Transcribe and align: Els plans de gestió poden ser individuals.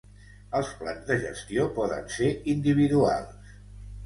Els 0.59 0.71
plans 0.79 1.03
de 1.09 1.17
gestió 1.25 1.67
poden 1.75 2.09
ser 2.15 2.31
individuals. 2.55 3.55